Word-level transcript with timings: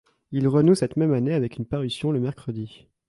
Il 0.31 0.47
renoue 0.47 0.73
cette 0.73 0.97
même 0.97 1.13
année 1.13 1.35
avec 1.35 1.57
une 1.59 1.67
parution 1.67 2.11
le 2.11 2.19
mercredi. 2.19 2.87